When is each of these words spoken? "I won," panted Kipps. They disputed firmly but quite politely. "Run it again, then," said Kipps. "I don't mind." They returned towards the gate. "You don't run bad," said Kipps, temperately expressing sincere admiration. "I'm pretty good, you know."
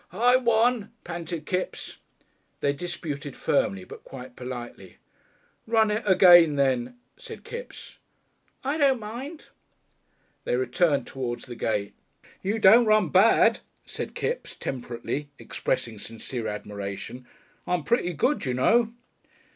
"I 0.13 0.35
won," 0.35 0.91
panted 1.03 1.45
Kipps. 1.45 1.97
They 2.59 2.73
disputed 2.73 3.37
firmly 3.37 3.83
but 3.83 4.03
quite 4.03 4.35
politely. 4.35 4.97
"Run 5.67 5.91
it 5.91 6.01
again, 6.07 6.55
then," 6.55 6.97
said 7.17 7.43
Kipps. 7.43 7.99
"I 8.63 8.77
don't 8.79 8.99
mind." 8.99 9.49
They 10.43 10.55
returned 10.55 11.05
towards 11.05 11.45
the 11.45 11.53
gate. 11.55 11.93
"You 12.41 12.57
don't 12.57 12.85
run 12.87 13.09
bad," 13.09 13.59
said 13.85 14.15
Kipps, 14.15 14.55
temperately 14.55 15.29
expressing 15.37 15.99
sincere 15.99 16.47
admiration. 16.47 17.27
"I'm 17.67 17.83
pretty 17.83 18.13
good, 18.13 18.43
you 18.43 18.55
know." 18.55 18.93